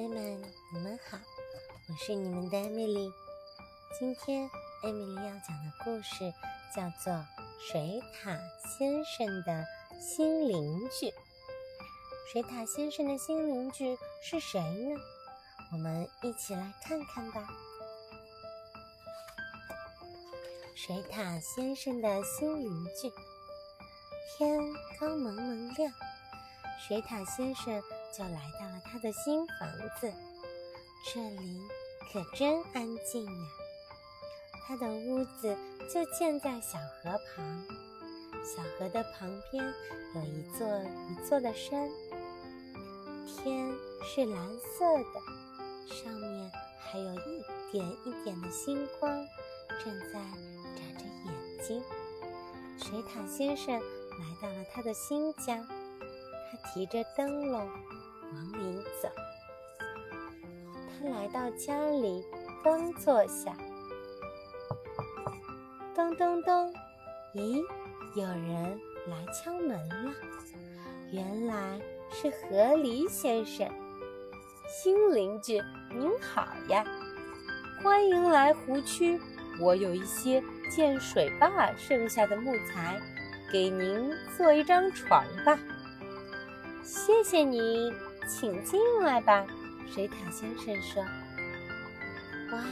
[0.00, 1.18] 朋友们，你们好，
[1.86, 3.12] 我是你们的艾米丽。
[3.98, 4.48] 今天
[4.82, 6.32] 艾米丽要讲的故事
[6.74, 7.12] 叫做
[7.58, 8.38] 《水獭
[8.78, 9.66] 先生的
[10.00, 11.06] 新邻居》。
[12.32, 14.98] 水獭先生的新邻居是谁呢？
[15.70, 17.46] 我们一起来看看吧。
[20.74, 23.12] 水獭先生的新邻居，
[24.38, 24.58] 天
[24.98, 25.92] 刚蒙蒙亮，
[26.88, 27.82] 水獭先生。
[28.12, 29.68] 就来到了他的新房
[30.00, 30.12] 子，
[31.12, 31.60] 这里
[32.12, 33.48] 可真安静呀。
[34.66, 35.56] 他的屋子
[35.92, 37.66] 就建在小河旁，
[38.44, 39.64] 小河的旁边
[40.14, 40.66] 有一座
[41.08, 41.88] 一座的山，
[43.26, 43.72] 天
[44.04, 49.10] 是蓝色的，上面还有一点一点的星光
[49.84, 50.20] 正在
[50.76, 51.82] 眨着眼睛。
[52.78, 55.64] 水獭先生来到了他的新家，
[56.50, 57.68] 他提着灯笼。
[58.32, 59.08] 往里走，
[60.88, 62.24] 他来到家里，
[62.62, 63.52] 刚坐下，
[65.94, 66.72] 咚咚咚，
[67.34, 67.60] 咦，
[68.14, 70.12] 有人来敲门了。
[71.10, 71.80] 原来
[72.12, 73.68] 是河狸先生，
[74.68, 75.60] 新邻居
[75.92, 76.84] 您好呀，
[77.82, 79.20] 欢迎来湖区。
[79.58, 83.00] 我有一些建水坝剩下的木材，
[83.50, 85.58] 给您做一张床吧。
[86.84, 87.92] 谢谢您。
[88.30, 89.44] 请进来吧，
[89.92, 91.02] 水獭先生说。
[92.52, 92.64] 哇，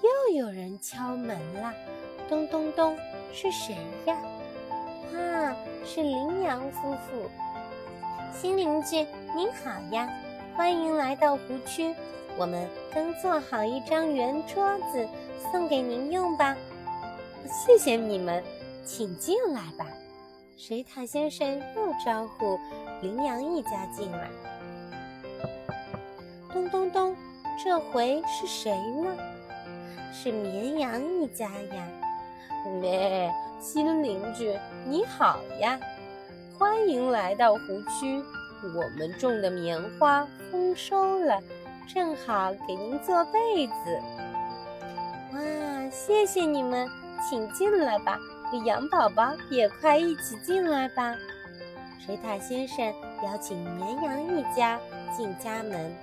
[0.00, 1.74] 又有人敲门了，
[2.28, 2.96] 咚咚咚，
[3.32, 3.76] 是谁
[4.06, 4.16] 呀？
[5.12, 7.28] 哇，是羚羊夫妇。
[8.32, 9.04] 新邻居
[9.34, 10.08] 您好呀，
[10.56, 11.92] 欢迎来到湖区。
[12.38, 15.06] 我们刚做好一张圆桌子，
[15.50, 16.56] 送给您用吧。
[17.48, 18.42] 谢谢你们，
[18.86, 19.84] 请进来吧。
[20.56, 22.58] 水獭先生又招呼
[23.00, 24.30] 羚羊一家进来。
[26.52, 27.16] 咚咚咚，
[27.62, 28.70] 这回是谁
[29.02, 29.16] 呢？
[30.12, 31.88] 是绵羊一家呀。
[32.80, 35.80] 咩，新邻居你好呀，
[36.58, 37.58] 欢迎来到湖
[37.88, 38.22] 区。
[38.62, 41.40] 我们种的棉花丰收了，
[41.92, 44.00] 正好给您做被子。
[45.32, 46.88] 哇，谢谢你们，
[47.28, 48.16] 请进来吧。
[48.58, 51.16] 羊宝宝也快一起进来吧！
[52.04, 52.84] 水獭先生
[53.24, 54.78] 邀请绵羊一家
[55.16, 55.94] 进家门。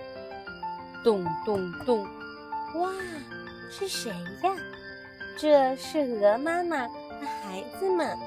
[1.03, 2.05] 咚咚咚！
[2.75, 2.91] 哇，
[3.69, 4.11] 是谁
[4.43, 4.55] 呀？
[5.37, 8.17] 这是鹅妈妈和孩子们。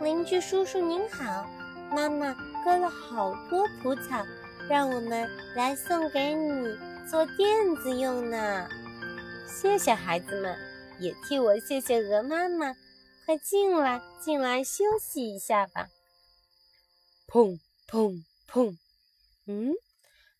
[0.00, 1.46] 邻居叔叔您好，
[1.94, 4.24] 妈妈割了好多蒲草，
[4.68, 6.76] 让我们来送给你
[7.08, 8.68] 做垫子用呢。
[9.46, 10.56] 谢谢孩子们，
[10.98, 12.74] 也替我谢谢鹅妈妈。
[13.24, 15.88] 快进来，进来休息一下吧。
[17.26, 17.58] 砰
[17.88, 18.76] 砰砰！
[19.46, 19.72] 嗯，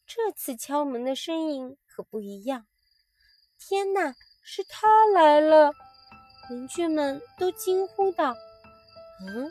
[0.06, 2.66] 这次敲门的声音可不一样。
[3.58, 5.72] 天哪，是他来了！
[6.50, 8.34] 邻居们都惊呼道
[9.26, 9.50] ：“嗯，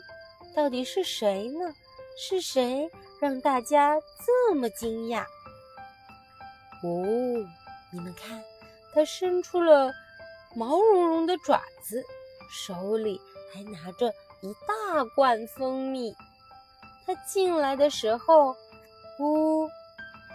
[0.54, 1.74] 到底是谁呢？
[2.16, 2.88] 是谁
[3.20, 5.24] 让大家这么惊讶？”
[6.84, 7.04] 哦，
[7.90, 8.44] 你们看，
[8.94, 9.92] 他伸出了
[10.54, 12.04] 毛茸茸的爪子。
[12.48, 13.20] 手里
[13.52, 16.14] 还拿着一大罐蜂蜜。
[17.06, 18.56] 他进来的时候，
[19.18, 19.68] 呜，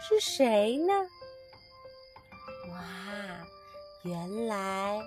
[0.01, 0.93] 是谁呢？
[2.69, 3.47] 哇，
[4.03, 5.01] 原来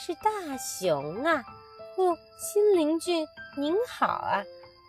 [0.00, 1.44] 是大熊啊！
[1.96, 3.26] 哦，新邻居
[3.58, 4.42] 您好啊，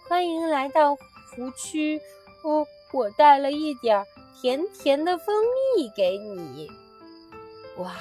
[0.08, 2.02] 欢迎来到湖区。
[2.44, 4.06] 哦，我带了一点
[4.40, 5.36] 甜甜的蜂
[5.76, 6.70] 蜜给你。
[7.78, 7.92] 哇！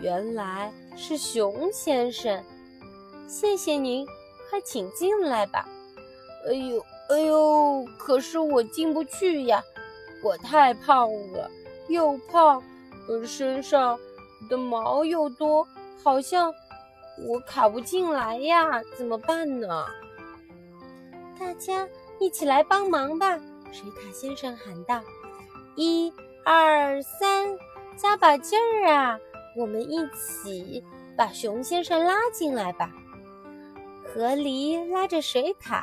[0.00, 2.42] 原来是熊先生，
[3.28, 4.06] 谢谢您，
[4.48, 5.68] 快请进来吧。
[6.48, 9.62] 哎呦，哎呦，可是我进不去呀，
[10.22, 11.50] 我太胖了，
[11.88, 12.62] 又胖，
[13.08, 13.98] 呃，身上
[14.48, 15.66] 的毛又多，
[16.02, 16.52] 好像
[17.28, 19.84] 我卡不进来呀，怎么办呢？
[21.38, 21.86] 大家
[22.18, 23.38] 一起来帮忙吧！
[23.70, 25.00] 水獭先生喊道
[25.76, 26.12] ：“一、
[26.44, 27.56] 二、三，
[27.96, 29.18] 加把劲儿啊！”
[29.56, 30.84] 我们一起
[31.16, 32.90] 把熊先生拉进来吧。
[34.06, 35.82] 河狸拉着水獭，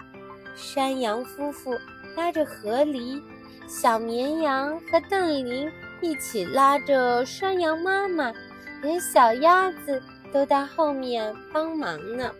[0.55, 1.77] 山羊夫妇
[2.15, 3.21] 拉着河狸，
[3.67, 5.69] 小绵羊和邓林
[6.01, 8.33] 一起拉着山羊妈妈，
[8.81, 12.31] 连小鸭子都在后面帮忙呢。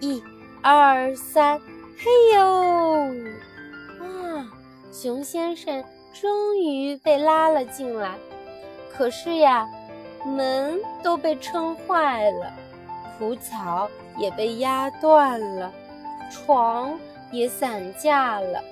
[0.00, 0.22] 一、
[0.62, 1.58] 二、三，
[1.96, 2.42] 嘿呦！
[4.00, 4.46] 哇，
[4.92, 5.82] 熊先生
[6.20, 8.18] 终于被拉了进来。
[8.92, 9.66] 可是呀。
[10.24, 12.52] 门都被撑坏了，
[13.18, 15.72] 蒲草也被压断了，
[16.30, 16.98] 床
[17.30, 18.62] 也散架了，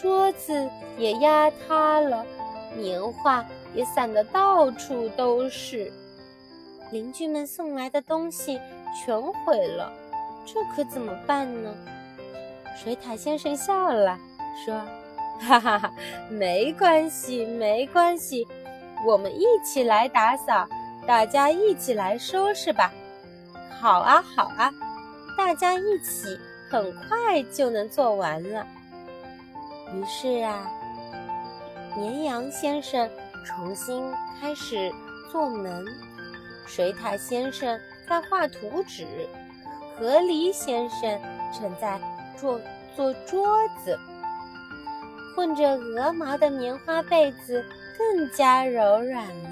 [0.00, 0.68] 桌子
[0.98, 2.24] 也压塌了，
[2.76, 3.44] 棉花
[3.74, 5.92] 也散得到处都是。
[6.90, 8.60] 邻居们送来的东西
[8.94, 9.92] 全毁了，
[10.44, 11.72] 这可怎么办呢？
[12.76, 14.18] 水獭先生笑了，
[14.64, 14.74] 说
[15.40, 15.92] ：“哈哈哈，
[16.28, 18.46] 没关系，没关系，
[19.06, 20.66] 我们一起来打扫，
[21.10, 22.92] 大家一起来收拾吧。
[23.82, 24.72] ”“好啊，好啊，
[25.36, 26.38] 大家一起，
[26.70, 28.64] 很快就能做完了。”
[29.92, 30.70] 于是啊，
[31.96, 33.10] 绵羊先生
[33.44, 34.08] 重新
[34.40, 34.92] 开始
[35.32, 35.84] 做门。
[36.64, 37.76] 水獭先生
[38.08, 39.04] 在画图纸，
[39.98, 41.20] 河狸先生
[41.52, 42.00] 正在
[42.36, 42.60] 做
[42.94, 43.98] 做桌子。
[45.34, 47.64] 混着鹅毛的棉花被子
[47.98, 49.49] 更加柔软了。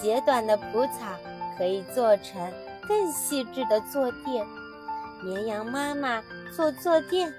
[0.00, 1.18] 截短的蒲草
[1.56, 2.52] 可以做成
[2.86, 4.46] 更细致的坐垫。
[5.22, 6.22] 绵羊妈妈
[6.54, 7.32] 做坐垫，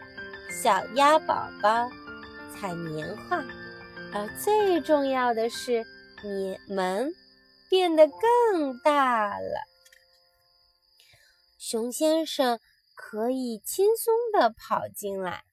[0.63, 1.89] 小鸭宝宝
[2.53, 3.43] 采棉花，
[4.13, 5.85] 而最重要的是
[6.23, 7.11] 棉门。
[7.69, 9.61] 变得更大了。
[11.59, 12.59] 熊先生
[12.95, 15.43] 可以轻松地跑进来。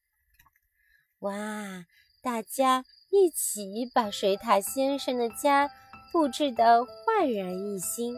[1.19, 1.85] 哇！
[2.23, 5.69] 大家一起把水獭先生的家
[6.13, 8.15] 布置得焕然一新，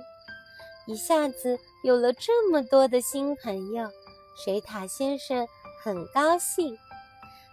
[0.87, 3.91] 一下子有了这么多的新朋友。
[4.37, 5.49] 水獭先生
[5.83, 6.79] 很高兴，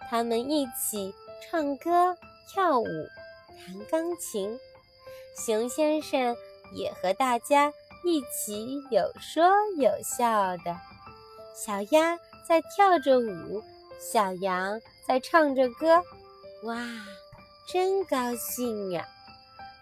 [0.09, 2.15] 他们一起唱歌、
[2.47, 2.85] 跳舞、
[3.57, 4.59] 弹钢琴。
[5.37, 6.35] 熊先生
[6.71, 7.73] 也和大家
[8.05, 9.43] 一起有说
[9.77, 10.77] 有笑的，
[11.55, 12.17] 小鸭
[12.47, 13.63] 在跳着舞，
[13.99, 16.03] 小羊在唱着歌，
[16.63, 16.77] 哇，
[17.67, 19.07] 真高兴呀！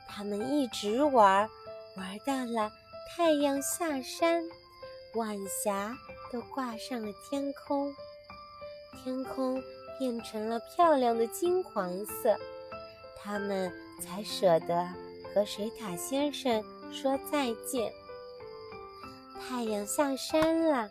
[0.08, 1.50] 他们一直玩，
[1.96, 2.72] 玩到了
[3.10, 4.44] 太阳下山，
[5.16, 5.96] 晚霞
[6.32, 7.94] 都挂上了天空，
[9.04, 9.62] 天空
[9.98, 12.38] 变成了漂亮的金黄色，
[13.22, 14.88] 他们才舍得。
[15.34, 17.92] 和水獭先生说再见。
[19.42, 20.88] 太阳下山了，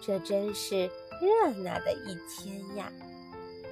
[0.00, 0.90] 这真是
[1.20, 2.92] 热闹的一天呀！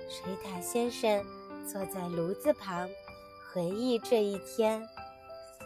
[0.09, 1.25] 水獭先生
[1.67, 2.89] 坐在炉子旁，
[3.53, 4.81] 回忆这一天。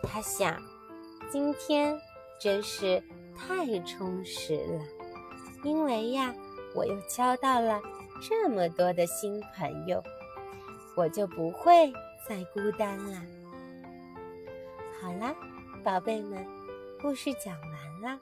[0.03, 0.61] 他想，
[1.31, 1.99] 今天
[2.41, 3.03] 真是
[3.37, 4.81] 太充实了，
[5.63, 6.35] 因为呀，
[6.75, 7.81] 我又交到了
[8.23, 10.03] 这么多的新朋友，
[10.97, 11.93] 我就不会
[12.27, 13.23] 再孤单了。
[15.01, 15.35] 好啦，
[15.83, 16.47] 宝贝们，
[17.03, 18.21] 故事讲完了。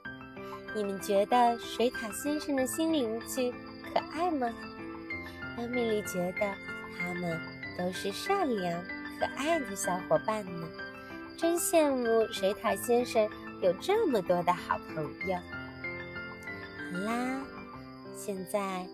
[0.75, 3.51] 你们觉得水獭先生的新邻居
[3.83, 4.53] 可爱吗？
[5.55, 6.53] 艾米丽觉得
[6.97, 7.39] 他们
[7.77, 8.83] 都是善良
[9.19, 10.67] 可爱的小伙伴呢，
[11.37, 13.29] 真羡慕水獭先生
[13.61, 15.37] 有这么多的好朋友。
[16.91, 17.41] 好啦，
[18.17, 18.85] 现在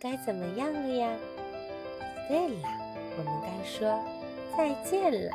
[0.00, 1.08] 该怎么样了呀？
[2.28, 2.68] 对了，
[3.16, 3.98] 我们该说
[4.56, 5.30] 再见了。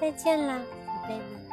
[0.00, 1.43] 再见了，宝贝们。